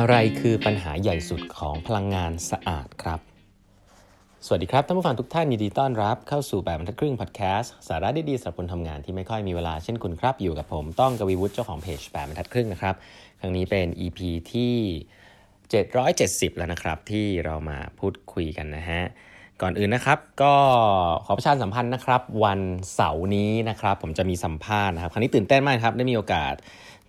[0.00, 3.20] อะไรคือปัญหาใหญ่สุดของพลังงานสะอาดครับ
[4.46, 12.94] สวัสดีครับท่านผู้ฟังทุกท่านยินดีต้อนรับเข้าสู่แบบบรรทัดครึ่งพอดแคสต์สาระดีๆสำหรับคนทำงานที่ไม่ค่อยมีเวลาเช่นคุณครับ อยู่กับผมต้องกวีวุฒิเจ้าของเพจแบบบรรทัดครึ่งนะครับ
[13.40, 14.18] ครั้งนี้เป็น EP
[14.52, 14.74] ที่
[15.50, 19.02] 770 แล้วนะครับ ที่เรามาพูดคุยกันนะฮะ
[19.62, 20.54] ก่อนอื่นนะครับก็
[21.24, 22.60] ขอประชาสัมพันธ์นะครับ วัน
[22.94, 26.54] เสาร์นี้นะครับ ผมจะมีสัมภาษณ์นะครับ ครั้งนี้ตื่นเต้นมากครับได้มีโอกาส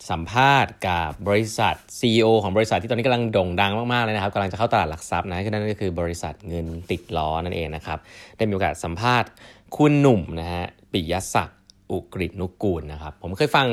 [0.09, 7.99] สัมภาษณ์กับบริษัท CEO ของบริษัทที่ตอนนี้กำลังโด่งดังมากๆเลยนะครับกำลังจะเข้าตลาดหลักทรัพย์นะนั่นก็คือบริษัทเงินติดล้อนั่นเองนะครับ
[8.37, 9.29] ได้มีโอกาสสัมภาษณ์
[9.77, 11.59] คุณหนุ่มนะฮะปิยศักดิ์
[11.91, 13.67] อุกฤษนุกูลนะครับผมเคยฟัง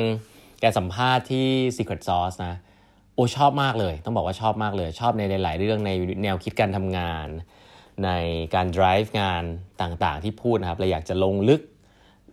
[0.59, 1.47] แกสัมภาษณ์ที่
[1.77, 2.55] Secret Sauce นะ
[3.13, 5.91] โอ้ชอบมากเลย ต้องบอกว่าชอบมากเลย ชอบในหลาย ๆ เรื่องใน
[6.23, 7.27] แนวคิดการทำงาน
[8.05, 8.09] ใน
[8.55, 9.43] การ drive งาน
[9.81, 11.61] ต่างๆ ที่พูดนะครับเราอยากจะลงลึก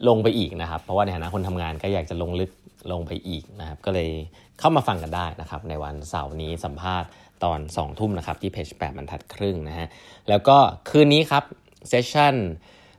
[0.08, 2.50] ลงไปอีกนะครับ เพราะว่าในฐานะคนทำงานก็อยากจะลงลึก
[2.92, 4.10] ลงไปอีกนะครับ ก็เลย
[4.58, 7.08] เข้ามาฟังกันได้นะครับ ในวันเสาร์นี้สัมภาษณ์
[7.44, 9.88] ตอน2ทุ่มนะครับที่เพจแปดบรรทัดครึ่งนะฮะ
[10.28, 10.56] แล้วก็
[10.88, 11.44] คืนนี้ครับ
[11.88, 12.34] เซสชั่น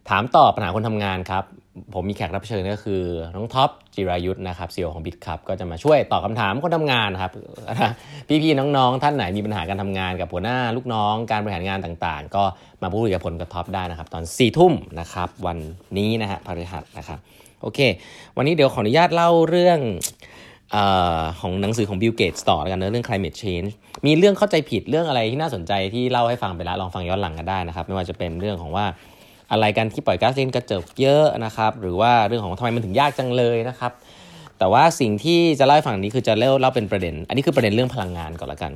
[0.09, 1.43] ถามตอบปัญหาคนทำงานครับ
[1.93, 3.01] ผมมีแขกรับเชิญก็คือ
[3.35, 7.31] น้องท็อปจิรายุทธ์นะครับซีอของบิตครับก็จะมาช่วยตอบคาถามคนทำงานครับ
[8.27, 12.43] พี่ๆน้องๆ ท่านไหนมีปัญหาการทำงานกับหัวหน้าลูกน้องการบริหารงานต่างๆ ก็
[12.81, 15.57] มาพูดคุยกับพลกับท็อปได้นะครับ ตอน4ี่ทุ่มนะครับวัน
[15.97, 17.19] นี้นะฮะพฤหัสนะครับ
[17.61, 17.79] โอเค
[18.37, 20.77] วันนี้เดี๋ยวขออนุญาตเล่าเรื่อง
[21.39, 23.69] ของหนังสือของบิลเกตส์ต่อแล้วกันนะเรื่อง climate change
[24.05, 28.85] มีเรื่องเข้าใจผิดเรื่องอะไรที่น่าสนใจที่เล่าให้ฟังไปแล้วลองฟังย้อนหลังกันได้นะครับ ไม่ว่าจะเป็นเรื่องของว่า
[29.51, 33.91] อะไรกันที่ปล่อยก๊าซเรือนกระจกเยอะนะครับ หรือว่าเรื่องของทำไมมันถึงยากจังเลยนะครับ
[34.59, 38.73] แต่ว่าสิ่งที่จะเล่าให้ฟังนี้คือจะเล่าเล่าเป็นประเด็น อันนี้คือประเด็นเรื่องพลังงานก่อนละกัน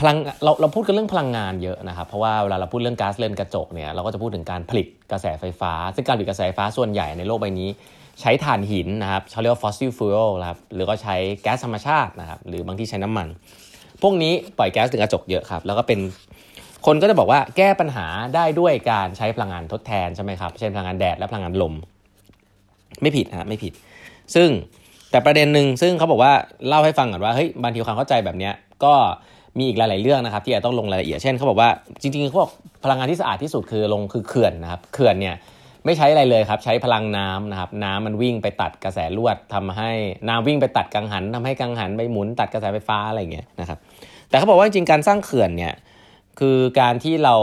[0.00, 7.68] พลังเราเราพูดกันเรื่องพลังงานเยอะนะครับ เพราะว่าเวลาเราพูดเรื่องก๊าซเรือนกระจกเนี่ยเราก็จะพูดถึงการผลิตกระแสไฟฟ้า ซึ่งการผลิตกระแสไฟฟ้าส่วนใหญ่ในโลกใบนี้
[8.20, 13.28] ใช้ถ่านหินนะครับเขาเรียกว่า fossil fuel ครับหรือก็ใช้แก๊สธรรมชาตินะครับหรือบางที่ใช้น้ำมัน
[14.02, 15.98] พวกนี้ปล่อยแก๊สเรือนกระจกเยอะครับแล้วก็เป็น
[16.86, 21.74] คนก็จะบอกว่าแก้ปัญหาได้ด้วยการใช้พลังงานทดแทนใช่ไหมครับ เช่นพลังงานแดดและพลังงานลม
[23.02, 23.72] ไม่ผิดนะไม่ผิด
[24.34, 24.48] ซึ่ง
[25.10, 26.32] แต่ประเด็นหนึ่งซึ่งเขาบอกว่า
[26.68, 28.50] เล่าให้ฟังก่อนว่าเฮ้ยบางทีความเข้าใจแบบนี้
[28.84, 28.94] ก็
[29.58, 31.70] มีอีกหลาย ๆ เรื่องนะครับ ที่อาจต้องลงรายละเอียด เช่นเขาบอกว่า
[32.00, 32.52] จริง ๆ เขาบอก
[32.84, 35.34] พลังงานที่สะอาดที่สุดคือลงคือเขื่อนนะครับเขื่อนเนี่ย
[35.84, 39.90] ไม่ใช้อะไรเลยครับ ใช้พลังน้ำนะครับ น้ำมันวิ่งไปตัดกระแสลวดทำให้
[40.28, 43.78] น้ำวิ่งไปตัดกังหันทำให้กังหันไปหมุนตัดกระแสไฟฟ้าอะไรอย่างเงี้ยนะครับ
[44.28, 45.72] แต่เขาบอกว่าจริงการสร้างเขื่อนเนี่ย
[46.40, 47.34] คือการที่เรา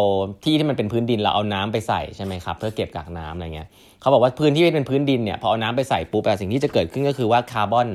[0.44, 3.68] ที่ที่มันเป็นพื้นดินเราเอาน้ำไปใส่ใช่ไหมครับเพื่อเก็บกากน้ำอะไรเงี้ย
[4.02, 7.90] เขาบอกว่าพื้นที่ที่เป็นพื้นดินเนี่ยพอเอาน้ำไปใส่ปุ๊บสิ่งที่จะเกิดขึ้นก็คือว่าคาร์บอน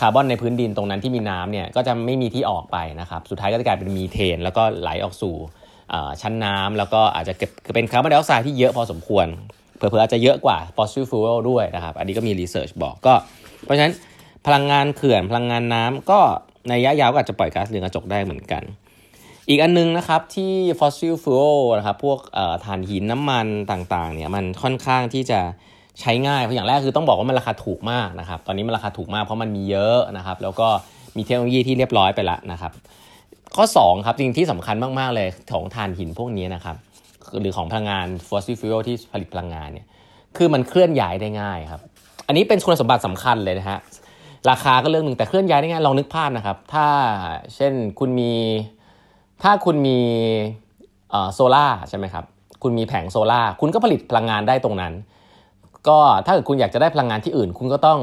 [0.00, 5.34] คาร์บอนในพื้นดินตรงนั้นที่มีน้ำเนี่ยก็จะไม่มีที่ออกไปนะครับสุดท้ายก็จะกลายเป็นมีเทน แล้วก็ไหลออกสู่
[6.22, 9.26] ชั้นน้ำแล้วก็อาจจะเก็บเป็นคาร์บอนไดออกไซด์ที่เยอะพอสมควร
[9.76, 13.14] เผลอๆอาจจะเยอะกว่า fossil fuel ด้วยนะครับอันนี้ก็มี research บอกก็
[13.64, 13.94] เพราะฉะนั้น
[14.46, 16.20] พลังงานเขื่อนพลังงานน้ำก็
[16.68, 18.62] ในระยะยาวก็อาจจะปล่อยก๊าซเรือนกระจกได้เหมือนกัน
[19.50, 22.18] อีกอันนึงนะครับที่ fossil fuel นะครับพวก
[22.64, 25.40] ถ่านหินน้ำมันต่างๆเนี่ยมันค่อนข้างที่จะ
[26.00, 30.68] ใช้ง่ายเพราะอย่างแรกคือต้องบอกว่ามันราคาถูกมากนะครับตอนนี้มันราคาถูกมากเพราะมันมีเยอะนะครับแล้วก็
[31.16, 32.72] มีเทคโนโลยีที่เรียบร้อยไปแล้วนะครับ
[33.56, 36.76] ข้อ2ครับจริงที่สำคัญมากๆเลยของถ่านหินพวกนี้นะครับ
[37.40, 39.86] หรือของพลังงาน fossil fuel ที่ผลิตพลังงานเนี่ย
[40.36, 41.80] คือมันเคลื่อนย้ายได้ง่ายครับ
[42.26, 43.78] อันนี้เป็นคุณสมบัติสำคัญเลยนะฮะ
[44.50, 46.86] ราคาก็เรื่องหนึ่งแต่เคลื่อนย้ายได้ง่ายลองนึกภาพนะครับถ้า
[47.54, 48.32] เช่นคุณมี
[49.42, 49.98] ถ้าคุณมี
[51.34, 52.24] โซล่าใช่ไหมครับ
[52.62, 54.92] คุณมีแผงโซล่าคุณก็ผลิตพลังงานได้ตรงนั้น
[55.88, 58.00] ก็ถ้าเกิดคุณอยากจะได้พลังงานที่อื่น คุณก็ต้อง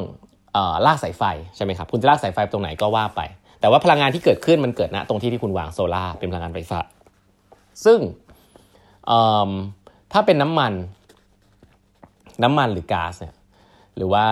[0.56, 1.24] อลากสายไฟ
[1.56, 3.22] ใช่ไหมครับ คุณจะลากสายไฟตรงไหนก็ว่าไป
[3.60, 6.80] แต่ว่าพลังงานที่เกิดขึ้นมันเกิดณตรงที่ที่คุณวางโซล่าเป็นพลังงานไฟฟ้า
[7.86, 8.00] ซึ่ง
[10.14, 10.74] ถ้าเป็นน้ำมัน
[12.44, 13.34] น้ำมันหรือก๊าซเนี่ย
[13.98, 14.26] หรือว่า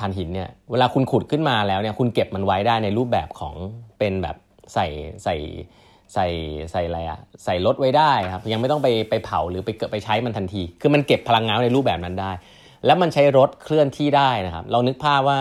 [0.00, 3.54] ถ่านหินเนี่ย เวลาคุณขุดขึ้นมาแล้วเนี่ย คุณเก็บมันไว้ได้ในรูปแบบของ
[3.98, 4.36] เป็นแบบ
[4.74, 4.86] ใส่
[5.24, 5.36] ใส่
[6.14, 6.26] ใส่
[6.72, 12.32] ใส่อะไรอะใส่รถไว้ได้ครับยังไม่ต้องไปไปเผาหรือไปเกิดไปใช้มันทันที คือมันเก็บพลังงานในรูปแบบนั้นได้
[12.86, 15.40] แล้วมันใช้รถเคลื่อนที่ได้นะครับเรานึกภาพว่า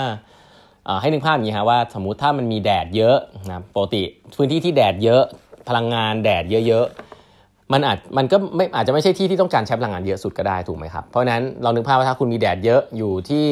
[1.02, 3.18] ให้นึกภาพอย่างนี้ฮะว่าสมมุติถ้ามันมีแดดเยอะ
[3.50, 4.04] นะปกติ
[4.36, 5.24] พื้นที่ที่แดดเยอะ
[5.70, 13.48] พลังงานแดดเยอะๆมันอาจมันก็ไม่อาจจะไม่ใช่ที่ที่ต้องการใช้พลังงานเยอะสุดก็ได้ถูกไหมครับเพราะนั้นเรานึกภาพว่าถ้าคุณมีแดดเยอะอยู่ที่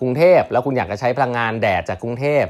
[0.00, 2.44] กรุงเทพแล้วคุณอยากจะใช้พลังงานแดดจากกรุงเทพ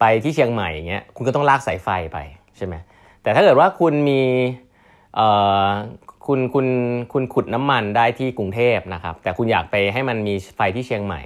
[0.00, 2.18] ไปที่เชียงใหม่อย่างเงี้ยคุณก็ต้องลากสายไฟไป
[2.56, 2.74] ใช่ไหม
[3.22, 4.20] แต่ถ้าเกิดว่าคุณมี
[6.26, 6.66] คุณคุณ
[7.12, 11.20] คุณขุดน้ำมันได้ที่กรุงเทพนะครับ แต่คุณอยากไปให้มันมีไฟที่เชียงใหม่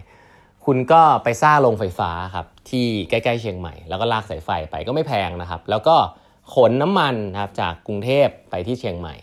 [0.67, 5.97] คุณก็ไปสร้างโรงไฟฟ้าครับที่ใกล้ๆเชียงใหม่ แล้วก็ลากสายไฟไปก็ไม่แพงนะครับ แล้วก็
[6.55, 9.15] ขนน้ำมันนะครับจากกรุงเทพไปที่เชียงใหม่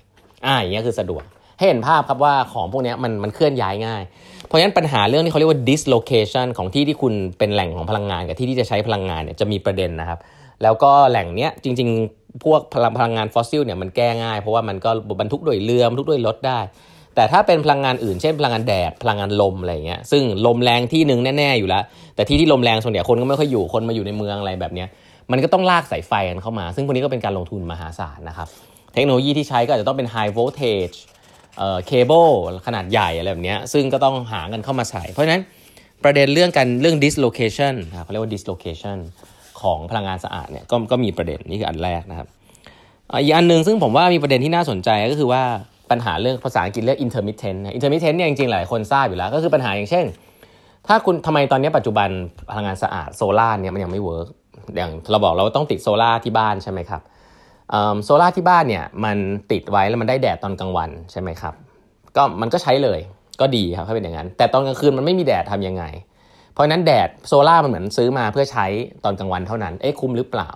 [0.46, 1.24] อ่าอย่างนี้คือสะดวก
[1.58, 4.04] ให้เห็นภาพครับว่าของพวกนี้มันมันเคลื่อนย้ายง่าย
[4.46, 10.19] เพราะฉะนั้นปัญหาเรื่องที่เขาเรียกว่า dislocation ของที่ที่คุณเป็นแหล่งของพลังงานกับที่ที่จะใช้พลังงานเนี่ยจะมีประเด็นนะครับ
[10.63, 16.60] แล้วก็แหล่งเนี้ยจริง ๆ พวกพลังพลังงานฟอสซิลเนี่ยมันแก้ง่าย เพราะว่ามันก็บรรทุกด้วยเรือบรรทุกด้วยรถได้
[17.16, 21.84] แต่ถ้าเป็นพลังงานอื่นเช่นพลังงานแดดพลังงานลมอะไรเงี้ยซึ่งลมแรงที่หนึ่งแน่ๆอยู่แล้ว
[22.16, 24.88] แต่ที่ที่ลมแรงส่วนใหญ่คนก็ไม่ค่อยอยู่คนมาอยู่ในเมืองอะไรแบบเนี้ย
[25.31, 28.48] มันก็ต้องลากสายไฟกันเข้ามา ซึ่งพวกนี้ก็เป็นการลงทุนมหาศาลนะครับ
[28.94, 30.96] เทคโนโลยีที่ใช้ก็อาจจะต้องเป็น high voltage
[31.58, 32.28] เอ่อเคเบิล
[32.66, 35.42] ขนาดใหญ่อะไรแบบนี้ซึ่งก็ต้องหากันเข้ามาใส่ เพราะฉะนั้น
[36.04, 37.74] ประเด็นเรื่องการเรื่อง dislocation
[38.04, 38.98] เขาเรียกว่า dislocation
[39.62, 42.28] ของพลังงานสะอาดเนี่ยก็ก็มีประเด็นนี่คืออันแรกนะครับ
[43.24, 45.44] อีกอันหนึ่งซึ่งผมว่ามีประเด็นที่น่าสนใจก็คือว่า
[45.92, 50.06] ปัญหาเรื่องภาษาอังกฤษเรียก intermittent intermittent เนี่ยจริงๆ หลายคนทราบอยู่แล้ว ก็คือปัญหาอย่างเช่น
[50.88, 52.10] ถ้าคุณทำไมตอนนี้ปัจจุบัน
[52.52, 54.28] พลังงานสะอาดโซลาเนี่ยมันยังไม่ work
[54.78, 57.01] อย่างเราบอกเราต้องติดโซลาที่บ้านใช่ไหมครับ
[58.04, 59.18] โซลาที่บ้านเนี่ยมัน
[59.51, 61.54] ติดไว้แล้วมันได้แดดตอนกลางวันใช่ไหมครับ
[62.16, 63.00] ก็มันก็ใช้เลย
[63.42, 65.84] ก็ดีครับถ้าเป็นอย่างนั้น แต่ตอนกลางคืนมันไม่มีแดดทํำยังไง
[66.56, 68.66] เพราะนั้นแดดโซล่ามันเหมือนซื้อมาเพื่อใช้
[69.04, 70.50] ตอนกลางวันเท่านั้น เอ๊ะคุ้มหรือเปล่า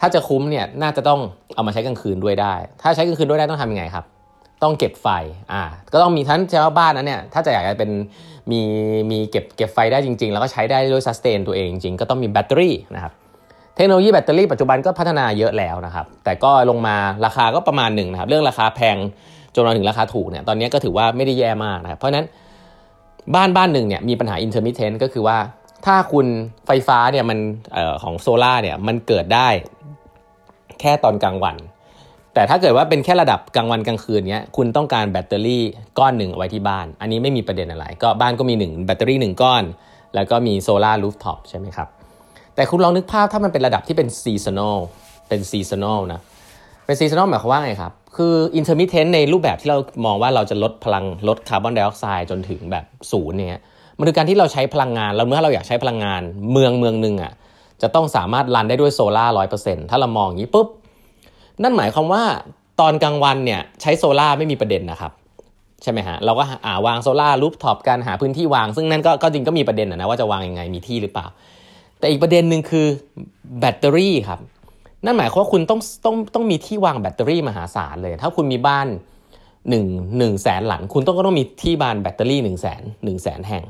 [0.00, 1.20] ถ้าจะคุ้มเนี่ยน่าจะต้อง
[1.54, 4.04] เอามาใช้กลางคืนด้วยได้ ถ้าใช้กลางคืนด้วยได้ต้องทำยังไงครับ
[4.62, 5.08] ต้องเก็บไฟ
[5.52, 5.62] อ่า
[5.92, 7.90] ก็ต้องมีทั้งชาวบ้านนั้นเนี่ยถ้าจะอยากจะเป็น
[8.50, 8.60] มี
[9.10, 13.12] มีเก็บเก็บไฟได้จริง ๆ แล้วก็ใช้ได้ด้วยซัสเตนตัวเองจริงก็ต้องมีแบตเตอรี่นะครับ
[13.76, 18.96] เทคโนโลยีแบตเตอรี่ปัจจุบันก็พัฒนาเยอะแล้วนะครับแต่ก็ลงมาราคาก็ประมาณหนึ่งนะครับเรื่องราคาแพง
[19.54, 22.26] จนมาถึงราคาถูกเนี่ยตอนนี้ก็ถือว่าไม่ได้แย่มากนะครับเพราะนั้น
[23.34, 25.38] บ้านบ้านหนึ่งเนี่ยมีปัญหา intermittent ก็คือว่า
[25.86, 26.26] ถ้าคุณ
[26.66, 27.38] ไฟฟ้าเนี่ยมัน
[27.76, 29.48] ออของโซลาร์เนี่ยมันเกิดได้
[30.80, 31.56] แค่ตอนกลางวัน
[32.34, 35.62] แต่ถ้าเกิดว่าเป็นแค่ระดับกลางวันกลางคืนเนี้ยคุณต้องการแบตเตอรี่
[35.98, 39.62] ก้อนหนึ่งไว้ที่บ้าน อันนี้ไม่มีประเด็นอะไร ก็บ้านก็มี 1 แบตเตอรี่ 1 ก้อน
[40.14, 41.88] แล้วก็มี solar rooftop ใช่ไหมครับ
[42.54, 44.78] แต่คุณลองนึกภาพถ้ามันเป็นระดับที่เป็น seasonal
[45.28, 46.20] เป็น seasonal นะ
[46.86, 53.62] เป็น seasonal หมายความว่าไงครับ คือ intermittent ในรูปแบบที่เรามองว่าเราจะลดพลังลดคาร์บอนไดออกไซด์จนถึงแบบศูนย์เนี่ย
[53.98, 56.22] มันคือการที่เราใช้พลังงานเราเมื่อเราอยากใช้พลังงาน
[56.52, 57.32] เมืองเมืองหนึ่งอะ
[57.82, 60.68] จะต้องสามารถ run ได้ด้วยโซลาร์ร้อยเปอร์เซ็นต์ถ้าเรามองอย่างนี้ปุ๊บ
[61.62, 62.22] นั่นหมายความว่า
[62.80, 65.12] ตอนกลางวันเนี่ยใช้โซลาร์ไม่มีประเด็นนะครับ
[65.82, 71.26] ใช่ไหมฮะ เราก็อ่าวาง solar rooftop การหาพื้นที่วาง ซึ่งนั่นก็ก็จริงก็มีประเด็นนะว่าจะวางยังไงมีที่หรือเปล่า
[71.98, 72.86] แต่อีกประเด็นหนึ่งคือ
[73.60, 74.40] แบตเตอรี่ครับ
[75.06, 78.86] นั่นหมายความว่าคุณต้องต้องต้องมีที่วางแบตเตอรี่มหาศาลเลย ถ้าคุณมีบ้าน
[79.68, 79.86] 1นึ่ง
[80.18, 83.64] หนึ่งแสนหลัง คุณต้องก็ต้องมีที่วางแบตเตอรี่1นึ่งแสนหนึ่งแสนแห่ง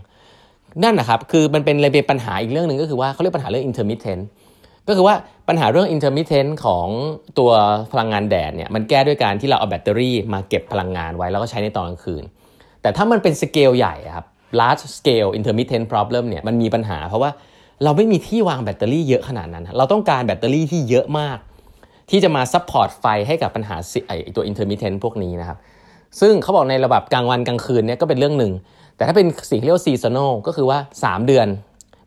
[0.82, 4.22] นั่นนะครับ คือมันเป็นเลยเป็นปัญหาอีกเรื่องหนึ่งก็คือว่าเขาเรียกปัญหาเรื่อง intermittent
[4.88, 5.14] ก็คือว่า
[5.48, 6.86] ปัญหาเรื่อง intermittent ของ
[7.38, 7.50] ตัว
[7.92, 12.24] พลังงานแดดเนี่ยมันแก้ด้วยการที่เราเอาแบตเตอรี่มาเก็บพลังงานไว้แล้วก็ใช้ในตอนกลางคืน
[12.82, 14.26] แต่ถ้ามันเป็นสเกลใหญ่ครับ
[14.60, 17.30] large scale intermittent problem เนี่ยมันมีปัญหาเพราะว่า
[17.84, 21.38] เราไม่มีที่วางแบตเตอรี่เยอะขนาดนั้น เราต้องการแบตเตอรี่ที่เยอะมาก
[22.10, 23.76] ที่จะมา support ไฟให้กับปัญหา
[24.08, 25.58] ไอตัว intermittent พวกนี้นะครับ
[26.20, 28.52] ซึ่งเขาบอกในระบบกลางวันกลางคืนเนี่ยก็เป็นเรื่องหนึ่ง
[28.96, 31.46] แต่ถ้าเป็นสิ่งเรียกว่า seasonal ก็คือว่า 3 เดือน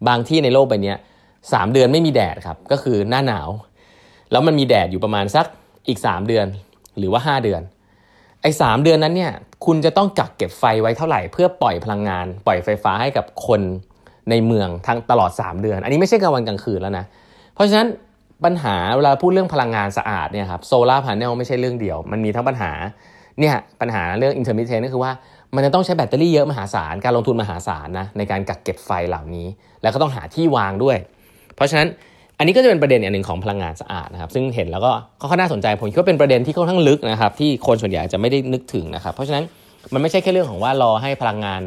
[0.07, 0.93] บางที่ในโลกใบนี้
[1.53, 3.49] สามเดือนไม่มีแดดครับ ก็คือหน้าหนาว
[4.31, 5.45] แล้วมันมีแดดอยู่ประมาณสัก
[5.87, 6.45] อีก 3 เดือน
[6.97, 7.61] หรือว่า 5 เดือน
[8.41, 9.31] ไอ้สามเดือนนั้นเนี่ย
[9.65, 13.61] คุณจะต้องกักเก็บไฟไว้เท่าไหร่ เพื่อปล่อยพลังงาน ปล่อยไฟฟ้าให้กับคน
[14.29, 17.05] ในเมืองทั้งตลอด 3 เดือน อันนี้ไม่ใช่กลางวันกลางคืนแล้วนะ
[17.55, 17.87] เพราะฉะนั้น
[18.45, 22.71] ปัญหาเวลาพูดเรื่องพลังงานสะอาดเนี่ยครับ solar panel ไม่ใช่เรื่องเดียว มันมีทั้งปัญหา
[23.39, 25.11] เนี่ยปัญหาเรื่อง intermittent ก็คือว่า
[25.55, 29.47] มันจะต้องใช้แบตเตอรี่เยอะมหาศาล การลงทุนมหาศาลนะในการกักเก็บไฟเหล่านี้
[29.81, 30.97] แล้วก็ต้องหาที่วางด้วย
[31.55, 31.87] เพราะฉะนั้น
[32.37, 34.91] อันนี้ก็จะเป็นประเด็นอย่างหนึ่งของพลังงานสะอาดนะครับซึ่งเห็นแล้วก็
[35.29, 39.43] ค่อนน่าสนใจผมคิดว่าเป็นประเด็นที่ค่อนข้างลึกนะครับที่คนส่วนใหญ่จะไม่ได้นึกถึงนะครับเพราะฉะนั้น
[39.93, 41.61] มันไม่ใช่แค่เรื่องของว่ารอให้พลังงาน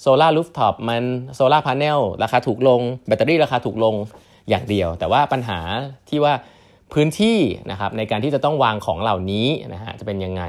[0.00, 3.94] solar rooftop มัน solar panel ราคาถูกลง แบตเตอรี่ราคาถูกลง
[4.48, 5.58] อย่างเดียว แต่ว่าปัญหา
[6.08, 6.34] ที่ว่า
[6.92, 7.38] พื้นที่
[7.70, 10.42] นะครับในการที่จะต้องวางของเหล่านี้นะฮะจะเป็นยังไง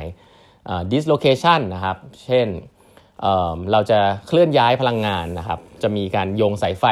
[0.94, 2.48] dislocation นะครับ เช่น
[3.22, 6.86] เราจะเคลื่อนย้ายพลังงานนะครับ จะมีการโยงสายไฟ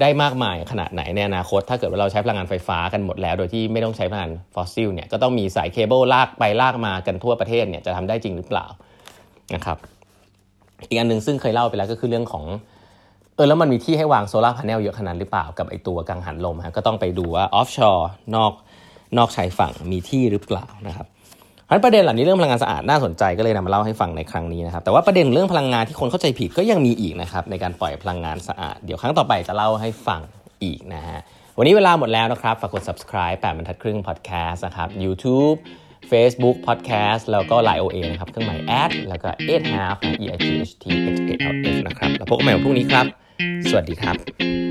[0.00, 8.66] ได้มากมายขนาดไหนในอนาคต ถ้าเกิดว่าเราใช้พลังงานไฟฟ้ากันหมดแล้ว โดยที่ไม่ต้องใช้พลังงานฟอสซิลเนี่ย ก็ต้องมีสายเคเบิลลากไปลากมากันทั่วประเทศเนี่ย จะทำได้จริงหรือเปล่า
[9.54, 9.78] นะครับ
[10.88, 12.44] อีกอันหนึ่งซึ่งเคยเล่าไปแล้วก็คือเรื่องของ
[13.34, 18.52] เออแล้วมันมีที่ให้วาง solar panel เยอะขนาดหรือเปล่ากับไอตัวกังหันลมฮะก็ต้องไปดูว่า offshoreนอก
[19.18, 21.06] นอกชายฝั่งมีที่หรือเปล่านะครับ
[21.64, 30.20] เพราะประเด็นเหล่านี้เรื่องพลังงานสะอาดน่าสนใจก็เลยนำมาเล่าให้ฟังในครั้งนี้นะครับแต่ว่าประเด็นเรื่องพลังงานที่คนเข้าใจผิดก็ยังมีอีกนะครับในการปล่อยพลังงานสะอาด เดี๋ยวครั้งต่อไปจะเล่าให้ฟัง
[30.62, 31.20] อีกนะฮะ
[31.58, 35.56] วันนี้เวลาหมดแล้วนะครับฝากกด subscribe 8บรรทัดครึ่ง podcast นะครับ YouTube
[36.10, 41.54] Facebook Podcast แล้วก็ Line OA นะครับเครื่องหมายแอดแล้วก็8 half e i g h t h a l
[41.74, 43.06] f นะครับแล้วพบกันใหม่วันพรุ่งนี้ครับ
[43.70, 44.67] สวัสดีครับ